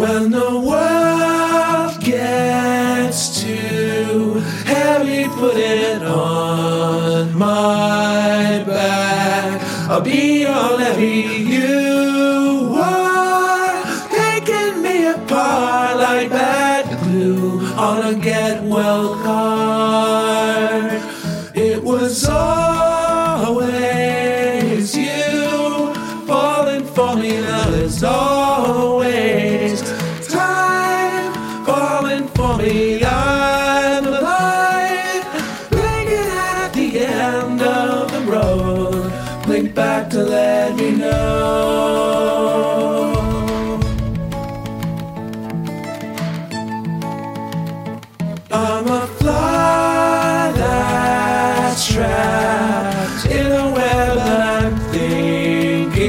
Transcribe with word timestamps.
When 0.00 0.30
the 0.30 0.58
world 0.58 2.00
gets 2.00 3.42
too 3.42 4.40
heavy, 4.64 5.28
put 5.28 5.58
it 5.58 6.02
on 6.02 7.36
my 7.36 8.64
back. 8.66 9.60
I'll 9.90 10.00
be 10.00 10.40
your 10.40 10.78
levee. 10.78 11.42
You 11.42 12.78
are 12.78 13.84
taking 14.08 14.80
me 14.82 15.04
apart 15.08 15.98
like 15.98 16.30
bad 16.30 16.86
glue 17.04 17.60
on 17.74 18.14
a 18.14 18.18
get 18.18 18.64
well 18.64 19.16
card. 19.16 20.92
It 21.54 21.84
was 21.84 22.26
always 22.26 23.66
you 24.96 25.92
falling 26.26 26.86
for 26.86 27.16
me. 27.16 27.42
Now 27.42 27.68
there's 27.68 28.02
always 28.02 28.39
Blink 39.60 39.74
back 39.74 40.08
to 40.08 40.22
let 40.22 40.74
me 40.74 40.92
know. 40.92 42.30
I'm 48.50 48.86
a 48.86 49.06
fly 49.18 50.52
that's 50.56 51.92
trapped 51.92 53.26
in 53.26 53.52
a 53.52 53.70
web 53.70 54.16
that 54.16 54.40
I'm 54.64 54.78
thinking 54.92 56.00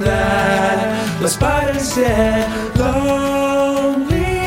that 0.00 1.18
the 1.22 1.28
spider 1.28 1.78
said, 1.78 2.50
lonely, 2.76 4.42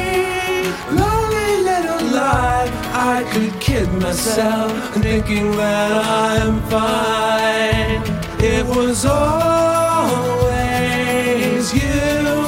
lonely 0.93 1.63
little 1.63 2.05
life. 2.13 2.71
I 2.93 3.23
could 3.33 3.59
kid 3.59 3.91
myself 3.93 4.71
thinking 4.93 5.57
that 5.57 5.91
I'm 6.05 6.61
fine. 6.69 7.48
It 8.41 8.65
was 8.65 9.05
always 9.05 10.43
you 11.73 12.47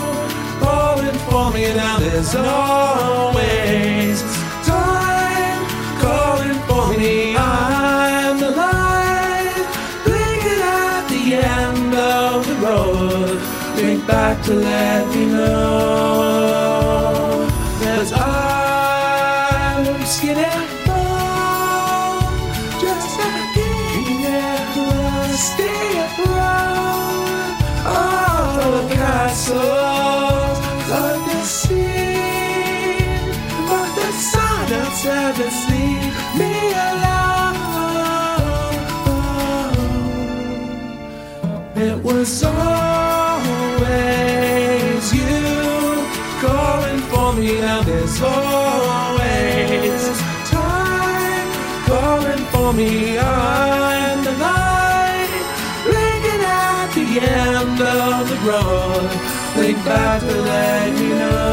falling 0.61 1.17
for 1.27 1.51
me 1.51 1.73
now. 1.75 1.99
There's 1.99 2.33
always 2.35 4.23
time 4.65 5.65
calling 5.99 6.59
for 6.67 6.97
me. 6.97 7.35
I'm 7.35 8.39
the 8.39 8.51
light 8.51 9.67
blinking 10.05 10.61
at 10.63 11.07
the 11.09 11.35
end 11.35 11.93
of 11.93 12.47
the 12.47 12.55
road. 12.65 13.37
Think 13.75 14.07
back 14.07 14.41
to 14.43 14.53
let 14.53 15.07
me 15.13 15.25
know. 15.25 16.69
There's 17.79 18.13
I'm 18.13 19.85
skinny 20.05 20.45
bone, 20.85 22.23
just 22.79 23.09
rusty 25.51 26.23
road. 26.23 27.51
All 27.85 28.71
the 28.71 28.83
castles 28.95 30.57
of 30.91 31.25
the 31.27 31.43
sea, 31.43 32.97
but 33.67 33.89
the 33.95 34.11
silence 34.11 35.05
ever 35.05 35.49
leave 35.69 36.15
me 36.39 36.53
alone. 36.89 37.57
It 41.75 41.97
was 42.03 42.43
always 42.43 42.63
you 45.13 46.05
calling 46.41 46.99
for 47.09 47.33
me. 47.33 47.59
Now 47.61 47.81
there's 47.81 48.21
always 48.21 50.21
time 50.49 51.49
calling 51.87 52.45
for 52.51 52.73
me. 52.73 53.17
I'm 53.17 53.80
of 57.81 58.29
the 58.29 58.35
road. 58.49 59.09
Think 59.55 59.77
back 59.83 60.21
to 60.21 60.41
let 60.41 60.97
you 60.97 61.09
know. 61.09 61.51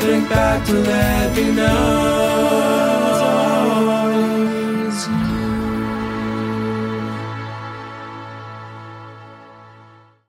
Think 0.00 0.28
back 0.28 0.66
to 0.66 0.74
let 0.74 1.36
me 1.36 1.52
know. 1.52 2.69